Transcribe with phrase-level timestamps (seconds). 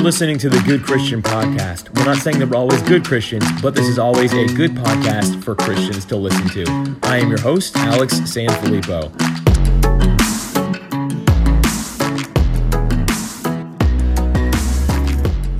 [0.00, 1.94] You're listening to the Good Christian Podcast.
[1.94, 5.44] We're not saying that we're always good Christians, but this is always a good podcast
[5.44, 6.98] for Christians to listen to.
[7.02, 9.10] I am your host, Alex Sanfilippo.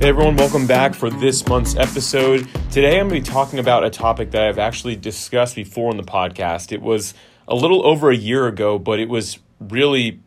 [0.01, 2.47] Hey everyone, welcome back for this month's episode.
[2.71, 5.97] Today I'm going to be talking about a topic that I've actually discussed before in
[5.97, 6.71] the podcast.
[6.71, 7.13] It was
[7.47, 10.19] a little over a year ago, but it was really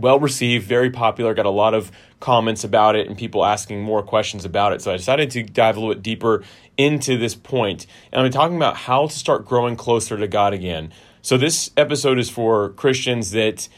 [0.00, 1.90] well received, very popular, got a lot of
[2.20, 4.82] comments about it and people asking more questions about it.
[4.82, 6.42] So I decided to dive a little bit deeper
[6.76, 7.86] into this point.
[8.12, 10.92] And I'm talking about how to start growing closer to God again.
[11.22, 13.68] So this episode is for Christians that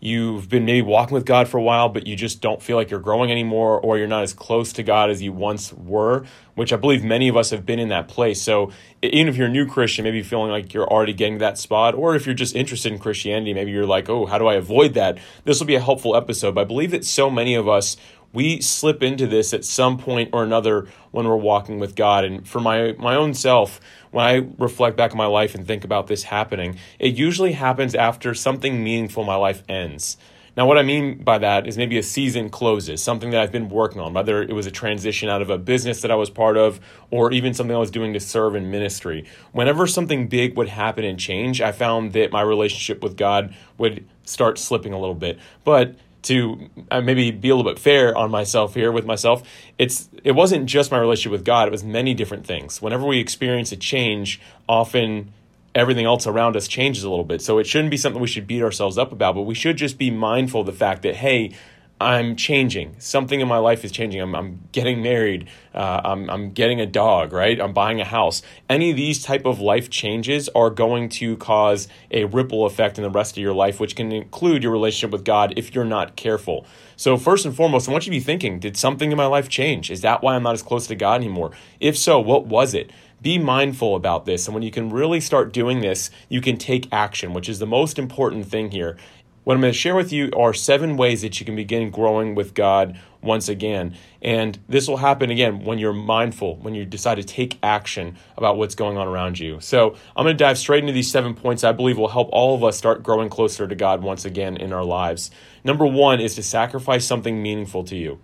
[0.00, 2.90] you've been maybe walking with God for a while, but you just don't feel like
[2.90, 6.24] you're growing anymore, or you're not as close to God as you once were,
[6.54, 8.40] which I believe many of us have been in that place.
[8.40, 8.70] So
[9.02, 12.14] even if you're a new Christian, maybe feeling like you're already getting that spot, or
[12.14, 15.18] if you're just interested in Christianity, maybe you're like, oh, how do I avoid that?
[15.44, 16.54] This will be a helpful episode.
[16.54, 17.96] But I believe that so many of us
[18.32, 22.24] we slip into this at some point or another when we're walking with God.
[22.24, 25.84] And for my my own self, when I reflect back on my life and think
[25.84, 30.16] about this happening, it usually happens after something meaningful in my life ends.
[30.58, 33.68] Now, what I mean by that is maybe a season closes, something that I've been
[33.68, 36.56] working on, whether it was a transition out of a business that I was part
[36.56, 36.80] of
[37.12, 39.24] or even something I was doing to serve in ministry.
[39.52, 44.04] Whenever something big would happen and change, I found that my relationship with God would
[44.24, 45.38] start slipping a little bit.
[45.62, 49.42] But to uh, maybe be a little bit fair on myself here with myself
[49.78, 52.82] it's it wasn't just my relationship with god it was many different things.
[52.82, 55.32] Whenever we experience a change often
[55.74, 57.40] everything else around us changes a little bit.
[57.40, 59.98] So it shouldn't be something we should beat ourselves up about but we should just
[59.98, 61.52] be mindful of the fact that hey
[62.00, 62.94] I'm changing.
[62.98, 64.20] Something in my life is changing.
[64.20, 65.48] I'm, I'm getting married.
[65.74, 67.60] Uh, I'm, I'm getting a dog, right?
[67.60, 68.40] I'm buying a house.
[68.68, 73.02] Any of these type of life changes are going to cause a ripple effect in
[73.02, 76.14] the rest of your life, which can include your relationship with God if you're not
[76.14, 76.66] careful.
[76.94, 79.48] So first and foremost, I want you to be thinking, did something in my life
[79.48, 79.90] change?
[79.90, 81.50] Is that why I'm not as close to God anymore?
[81.80, 82.92] If so, what was it?
[83.20, 84.46] Be mindful about this.
[84.46, 87.66] And when you can really start doing this, you can take action, which is the
[87.66, 88.96] most important thing here.
[89.44, 92.34] What I'm going to share with you are seven ways that you can begin growing
[92.34, 93.94] with God once again.
[94.20, 98.58] And this will happen again when you're mindful, when you decide to take action about
[98.58, 99.58] what's going on around you.
[99.60, 102.54] So I'm going to dive straight into these seven points I believe will help all
[102.54, 105.30] of us start growing closer to God once again in our lives.
[105.64, 108.20] Number one is to sacrifice something meaningful to you.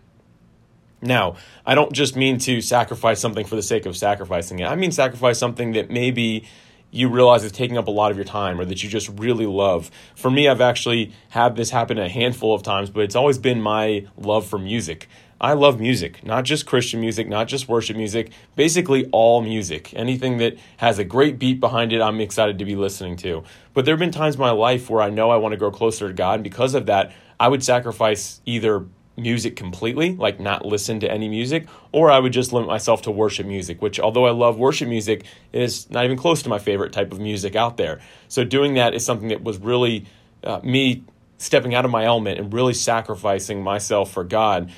[1.05, 1.37] Now,
[1.67, 4.67] I don't just mean to sacrifice something for the sake of sacrificing it.
[4.67, 6.47] I mean sacrifice something that maybe
[6.94, 9.47] you realize is taking up a lot of your time or that you just really
[9.47, 9.91] love.
[10.15, 13.60] For me, I've actually had this happen a handful of times, but it's always been
[13.60, 15.09] my love for music.
[15.41, 19.93] I love music, not just Christian music, not just worship music, basically all music.
[19.94, 23.43] Anything that has a great beat behind it, I'm excited to be listening to.
[23.75, 25.72] But there have been times in my life where I know I want to grow
[25.72, 28.87] closer to God, and because of that, I would sacrifice either
[29.17, 33.11] music completely, like not listen to any music, or I would just limit myself to
[33.11, 36.93] worship music, which, although I love worship music, is not even close to my favorite
[36.93, 38.01] type of music out there.
[38.29, 40.07] So, doing that is something that was really
[40.43, 41.05] uh, me
[41.39, 44.71] stepping out of my element and really sacrificing myself for God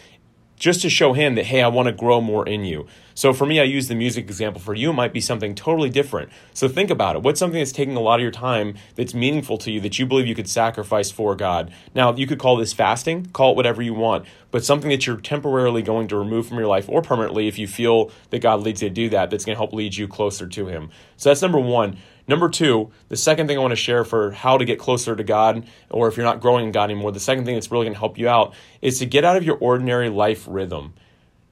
[0.56, 2.86] just to show him that, hey, I want to grow more in you.
[3.14, 4.60] So for me, I use the music example.
[4.60, 6.30] For you, it might be something totally different.
[6.52, 7.22] So think about it.
[7.22, 10.04] What's something that's taking a lot of your time that's meaningful to you that you
[10.04, 11.72] believe you could sacrifice for God?
[11.94, 15.16] Now, you could call this fasting, call it whatever you want, but something that you're
[15.16, 18.82] temporarily going to remove from your life or permanently if you feel that God leads
[18.82, 20.90] you to do that, that's going to help lead you closer to Him.
[21.16, 21.96] So that's number one.
[22.28, 25.22] Number two, the second thing I want to share for how to get closer to
[25.22, 27.94] God, or if you're not growing in God anymore, the second thing that's really going
[27.94, 30.94] to help you out is to get out of your ordinary life rhythm.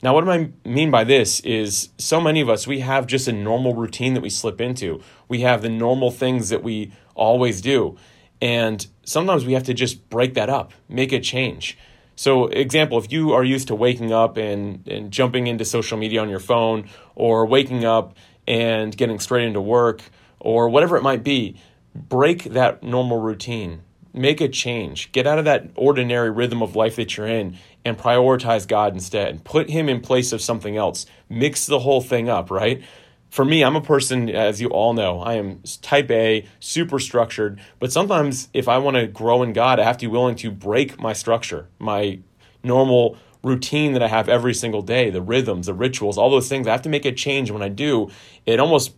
[0.03, 3.29] Now, what do I mean by this is so many of us, we have just
[3.29, 5.01] a normal routine that we slip into.
[5.29, 7.97] We have the normal things that we always do.
[8.43, 11.79] And sometimes we have to just break that up, make a change.
[12.17, 16.21] So, example, if you are used to waking up and, and jumping into social media
[16.21, 18.15] on your phone, or waking up
[18.47, 20.03] and getting straight into work,
[20.45, 21.57] or whatever it might be,
[21.95, 23.83] break that normal routine.
[24.13, 25.11] Make a change.
[25.11, 29.43] Get out of that ordinary rhythm of life that you're in and prioritize God instead.
[29.43, 31.07] Put Him in place of something else.
[31.29, 32.85] Mix the whole thing up, right?
[33.31, 37.61] For me, I'm a person, as you all know, I am type A, super structured.
[37.81, 40.53] But sometimes if I want to grow in God, I have to be willing to
[40.53, 42.21] break my structure, my
[42.63, 46.67] normal routine that I have every single day, the rhythms, the rituals, all those things.
[46.67, 47.51] I have to make a change.
[47.51, 48.11] When I do,
[48.47, 48.95] it almost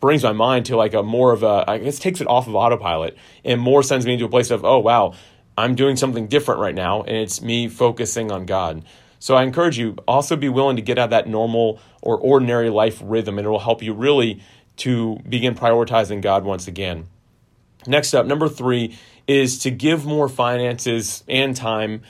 [0.00, 2.54] brings my mind to like a more of a, I guess takes it off of
[2.54, 5.14] autopilot and more sends me into a place of, oh, wow,
[5.56, 7.02] I'm doing something different right now.
[7.02, 8.84] And it's me focusing on God.
[9.18, 13.00] So I encourage you also be willing to get out that normal or ordinary life
[13.04, 14.40] rhythm and it will help you really
[14.76, 17.08] to begin prioritizing God once again.
[17.86, 18.96] Next up, number three
[19.26, 22.02] is to give more finances and time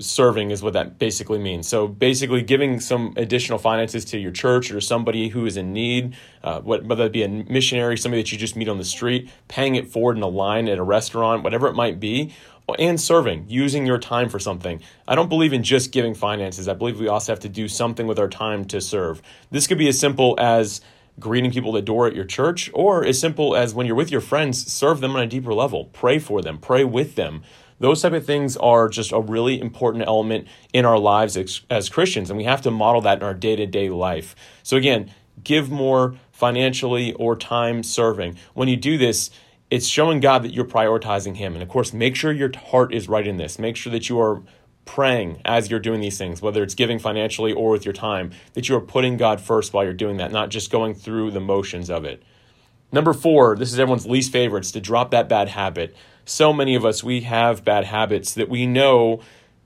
[0.00, 1.68] serving is what that basically means.
[1.68, 6.16] So basically, giving some additional finances to your church or somebody who is in need,
[6.42, 9.74] uh, whether it be a missionary, somebody that you just meet on the street, paying
[9.74, 12.34] it forward in a line at a restaurant, whatever it might be,
[12.78, 14.80] and serving, using your time for something.
[15.06, 16.68] I don't believe in just giving finances.
[16.68, 19.20] I believe we also have to do something with our time to serve.
[19.50, 20.80] This could be as simple as
[21.18, 24.10] greeting people at the door at your church, or as simple as when you're with
[24.10, 25.86] your friends, serve them on a deeper level.
[25.92, 27.42] Pray for them, pray with them.
[27.82, 31.88] Those type of things are just a really important element in our lives as, as
[31.88, 34.36] Christians, and we have to model that in our day to day life.
[34.62, 35.10] So, again,
[35.42, 38.36] give more financially or time serving.
[38.54, 39.30] When you do this,
[39.68, 41.54] it's showing God that you're prioritizing Him.
[41.54, 43.58] And of course, make sure your heart is right in this.
[43.58, 44.42] Make sure that you are
[44.84, 48.68] praying as you're doing these things, whether it's giving financially or with your time, that
[48.68, 51.90] you are putting God first while you're doing that, not just going through the motions
[51.90, 52.22] of it.
[52.92, 56.74] Number four, this is everyone's least favorite, it's to drop that bad habit so many
[56.74, 59.20] of us, we have bad habits that we know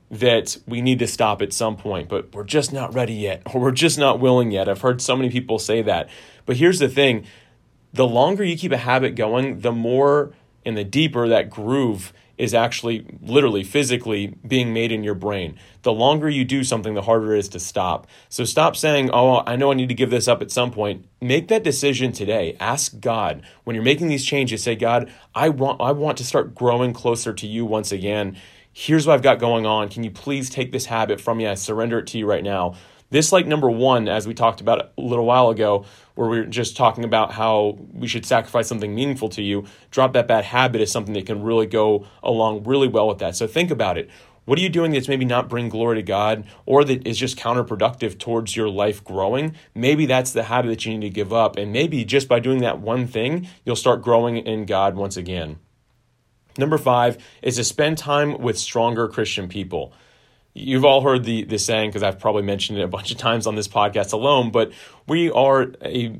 [0.09, 3.59] that we need to stop at some point, but we're just not ready yet, or
[3.61, 4.69] we're just not willing yet.
[4.69, 6.09] I've heard so many people say that.
[6.45, 7.25] But here's the thing
[7.93, 10.33] the longer you keep a habit going, the more
[10.67, 15.57] and the deeper that groove is actually literally physically being made in your brain.
[15.81, 18.05] The longer you do something, the harder it is to stop.
[18.29, 21.05] So stop saying, Oh, I know I need to give this up at some point.
[21.19, 22.55] Make that decision today.
[22.59, 23.41] Ask God.
[23.63, 27.33] When you're making these changes, say, God, I want I want to start growing closer
[27.33, 28.37] to you once again.
[28.71, 29.89] Here's what I've got going on.
[29.89, 31.47] Can you please take this habit from me?
[31.47, 32.75] I surrender it to you right now.
[33.09, 36.45] This, like number one, as we talked about a little while ago, where we are
[36.45, 40.81] just talking about how we should sacrifice something meaningful to you, drop that bad habit
[40.81, 43.35] is something that can really go along really well with that.
[43.35, 44.09] So think about it.
[44.43, 47.37] What are you doing that's maybe not bring glory to God or that is just
[47.37, 49.55] counterproductive towards your life growing?
[49.75, 51.57] Maybe that's the habit that you need to give up.
[51.57, 55.59] And maybe just by doing that one thing, you'll start growing in God once again.
[56.57, 59.93] Number five is to spend time with stronger Christian people.
[60.59, 63.45] You've all heard the, the saying, because I've probably mentioned it a bunch of times
[63.45, 64.71] on this podcast alone, but
[65.07, 66.19] we are a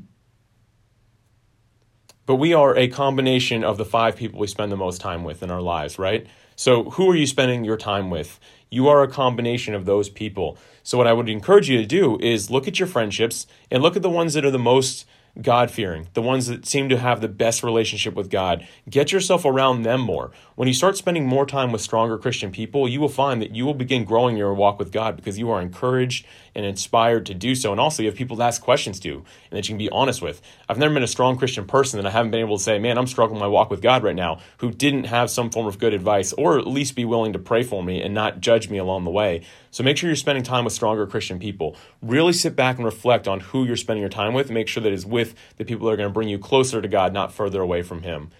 [2.24, 5.42] but we are a combination of the five people we spend the most time with
[5.42, 6.26] in our lives, right?
[6.56, 8.38] So, who are you spending your time with?
[8.70, 10.58] You are a combination of those people.
[10.82, 13.96] So, what I would encourage you to do is look at your friendships and look
[13.96, 15.06] at the ones that are the most
[15.40, 18.66] God fearing, the ones that seem to have the best relationship with God.
[18.90, 20.32] Get yourself around them more.
[20.56, 23.64] When you start spending more time with stronger Christian people, you will find that you
[23.64, 26.26] will begin growing your walk with God because you are encouraged
[26.58, 27.70] and inspired to do so.
[27.70, 30.20] And also, you have people to ask questions to and that you can be honest
[30.20, 30.42] with.
[30.68, 32.98] I've never been a strong Christian person that I haven't been able to say, man,
[32.98, 35.94] I'm struggling my walk with God right now, who didn't have some form of good
[35.94, 39.04] advice or at least be willing to pray for me and not judge me along
[39.04, 39.42] the way.
[39.70, 41.76] So make sure you're spending time with stronger Christian people.
[42.02, 44.92] Really sit back and reflect on who you're spending your time with make sure that
[44.92, 47.62] it's with the people that are going to bring you closer to God, not further
[47.62, 48.30] away from Him.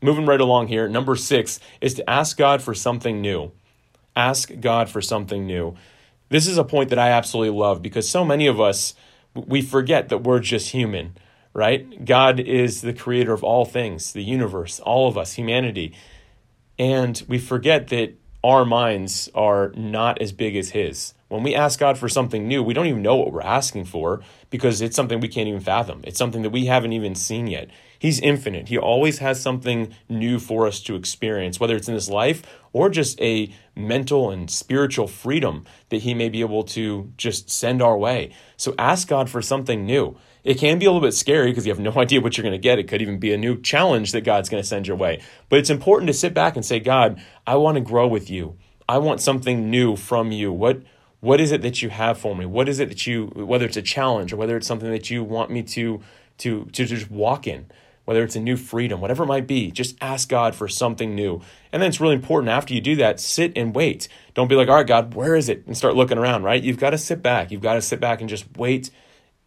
[0.00, 3.52] Moving right along here, number six is to ask God for something new.
[4.16, 5.76] Ask God for something new.
[6.32, 8.94] This is a point that I absolutely love because so many of us,
[9.34, 11.14] we forget that we're just human,
[11.52, 12.06] right?
[12.06, 15.94] God is the creator of all things, the universe, all of us, humanity.
[16.78, 21.12] And we forget that our minds are not as big as His.
[21.28, 24.22] When we ask God for something new, we don't even know what we're asking for
[24.48, 26.00] because it's something we can't even fathom.
[26.04, 27.68] It's something that we haven't even seen yet.
[28.02, 28.66] He's infinite.
[28.66, 32.90] He always has something new for us to experience, whether it's in this life or
[32.90, 37.96] just a mental and spiritual freedom that He may be able to just send our
[37.96, 38.34] way.
[38.56, 40.16] So ask God for something new.
[40.42, 42.50] It can be a little bit scary because you have no idea what you're going
[42.50, 42.80] to get.
[42.80, 45.22] It could even be a new challenge that God's going to send your way.
[45.48, 48.58] But it's important to sit back and say, God, I want to grow with you.
[48.88, 50.52] I want something new from you.
[50.52, 50.82] What
[51.20, 52.46] what is it that you have for me?
[52.46, 55.22] What is it that you, whether it's a challenge or whether it's something that you
[55.22, 56.00] want me to,
[56.38, 57.66] to, to just walk in,
[58.04, 61.40] whether it's a new freedom, whatever it might be, just ask God for something new.
[61.72, 64.08] And then it's really important after you do that, sit and wait.
[64.34, 65.66] Don't be like, all right, God, where is it?
[65.66, 66.62] And start looking around, right?
[66.62, 67.50] You've got to sit back.
[67.50, 68.90] You've got to sit back and just wait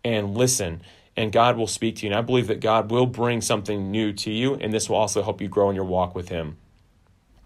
[0.03, 0.81] and listen.
[1.17, 2.11] And God will speak to you.
[2.11, 4.55] And I believe that God will bring something new to you.
[4.55, 6.57] And this will also help you grow in your walk with Him.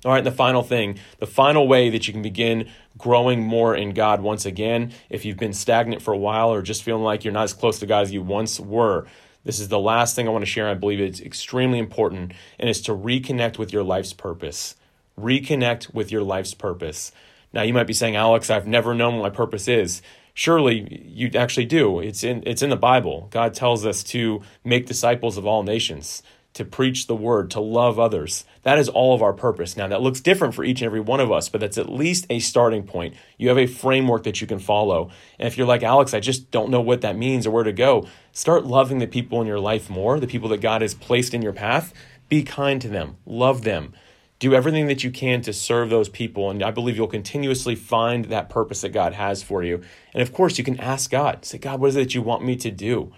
[0.06, 3.76] All right, and the final thing, the final way that you can begin growing more
[3.76, 7.26] in God once again, if you've been stagnant for a while or just feeling like
[7.26, 9.08] you're not as close to God as you once were,
[9.44, 10.68] this is the last thing I want to share.
[10.68, 14.76] I believe it's extremely important, and it's to reconnect with your life's purpose.
[15.20, 17.12] Reconnect with your life's purpose.
[17.54, 20.02] Now, you might be saying, Alex, I've never known what my purpose is.
[20.34, 22.00] Surely you actually do.
[22.00, 23.28] It's in, it's in the Bible.
[23.32, 26.22] God tells us to make disciples of all nations
[26.60, 28.46] to preach the word, to love others.
[28.62, 29.76] That is all of our purpose.
[29.76, 32.28] Now, that looks different for each and every one of us, but that's at least
[32.30, 33.16] a starting point.
[33.38, 35.10] You have a framework that you can follow.
[35.40, 37.74] And if you're like, Alex, I just don't know what that means or where to
[37.74, 41.34] go, start loving the people in your life more, the people that God has placed
[41.34, 41.92] in your path.
[42.30, 43.94] Be kind to them, love them.
[44.40, 46.50] do everything that you can to serve those people.
[46.50, 49.82] And I believe you'll continuously find that purpose that God has for you.
[50.14, 52.44] And of course, you can ask God, say, God, what is it that you want
[52.44, 53.12] me to do?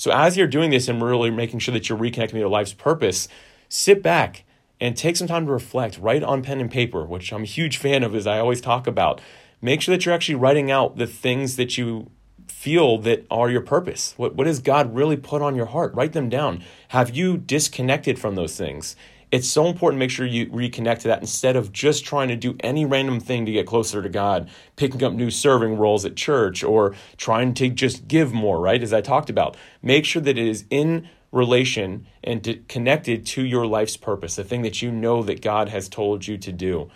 [0.00, 2.72] So as you're doing this and really making sure that you're reconnecting with your life's
[2.72, 3.28] purpose,
[3.68, 4.44] sit back
[4.80, 5.98] and take some time to reflect.
[5.98, 8.86] Write on pen and paper, which I'm a huge fan of, as I always talk
[8.86, 9.20] about.
[9.60, 12.10] Make sure that you're actually writing out the things that you
[12.48, 14.14] feel that are your purpose.
[14.16, 15.92] What, what has God really put on your heart?
[15.94, 16.64] Write them down.
[16.88, 18.96] Have you disconnected from those things?
[19.32, 22.36] It's so important to make sure you reconnect to that instead of just trying to
[22.36, 26.16] do any random thing to get closer to God, picking up new serving roles at
[26.16, 28.82] church or trying to just give more, right?
[28.82, 33.44] As I talked about, make sure that it is in relation and to, connected to
[33.44, 36.90] your life's purpose, the thing that you know that God has told you to do.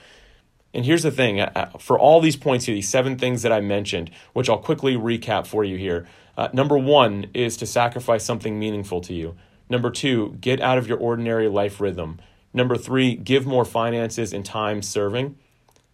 [0.73, 3.53] And here's the thing uh, uh, for all these points here, these seven things that
[3.53, 6.09] I mentioned, which I'll quickly recap for you here.
[6.37, 9.37] Uh, number one is to sacrifice something meaningful to you.
[9.69, 12.21] Number two, get out of your ordinary life rhythm.
[12.53, 15.37] Number three, give more finances and time serving.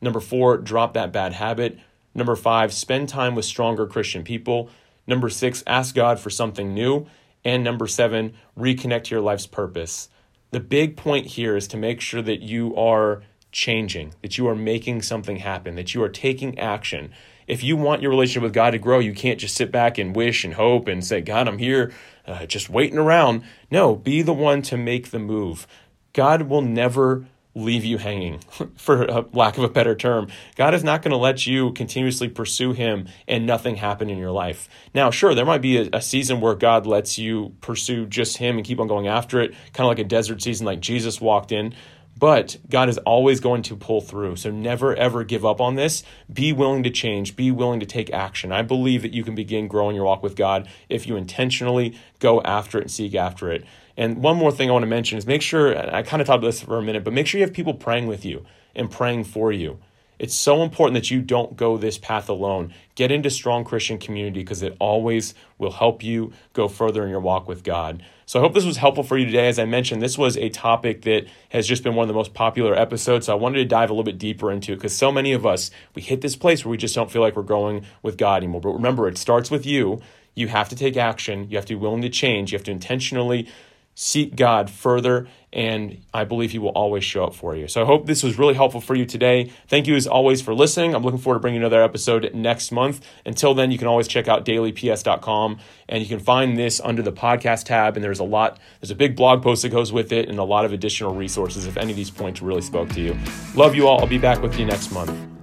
[0.00, 1.78] Number four, drop that bad habit.
[2.14, 4.68] Number five, spend time with stronger Christian people.
[5.06, 7.06] Number six, ask God for something new.
[7.44, 10.08] And number seven, reconnect to your life's purpose.
[10.50, 13.22] The big point here is to make sure that you are
[13.52, 17.12] changing, that you are making something happen, that you are taking action.
[17.50, 20.14] If you want your relationship with God to grow, you can't just sit back and
[20.14, 21.92] wish and hope and say, God, I'm here
[22.24, 23.42] uh, just waiting around.
[23.72, 25.66] No, be the one to make the move.
[26.12, 27.26] God will never
[27.56, 28.38] leave you hanging,
[28.76, 30.28] for a lack of a better term.
[30.54, 34.30] God is not going to let you continuously pursue Him and nothing happen in your
[34.30, 34.68] life.
[34.94, 38.58] Now, sure, there might be a, a, season where God lets you pursue just Him
[38.58, 41.50] and keep on going after it, kind of like a desert season like Jesus walked
[41.50, 41.74] in.
[42.20, 44.36] But God is always going to pull through.
[44.36, 46.04] So never, ever give up on this.
[46.30, 47.34] Be willing to change.
[47.34, 48.52] Be willing to take action.
[48.52, 52.42] I believe that you can begin growing your walk with God if you intentionally go
[52.42, 53.64] after it and seek after it.
[53.96, 56.38] And one more thing I want to mention is make sure, I kind of talked
[56.38, 58.90] about this for a minute, but make sure you have people praying with you and
[58.90, 59.78] praying for you.
[60.20, 62.74] It's so important that you don't go this path alone.
[62.94, 67.20] Get into strong Christian community because it always will help you go further in your
[67.20, 68.02] walk with God.
[68.26, 69.48] So I hope this was helpful for you today.
[69.48, 72.34] As I mentioned, this was a topic that has just been one of the most
[72.34, 73.26] popular episodes.
[73.26, 75.46] So I wanted to dive a little bit deeper into it because so many of
[75.46, 78.36] us, we hit this place where we just don't feel like we're growing with God
[78.36, 78.60] anymore.
[78.60, 80.02] But remember, it starts with you.
[80.34, 81.48] You have to take action.
[81.48, 82.52] You have to be willing to change.
[82.52, 83.48] You have to intentionally
[83.94, 87.68] seek God further, and I believe He will always show up for you.
[87.68, 89.50] So I hope this was really helpful for you today.
[89.68, 90.94] Thank you as always for listening.
[90.94, 93.04] I'm looking forward to bringing another episode next month.
[93.26, 97.12] Until then, you can always check out dailyps.com, and you can find this under the
[97.12, 97.96] podcast tab.
[97.96, 100.44] And there's a lot, there's a big blog post that goes with it, and a
[100.44, 103.18] lot of additional resources if any of these points really spoke to you.
[103.54, 104.00] Love you all.
[104.00, 105.39] I'll be back with you next month.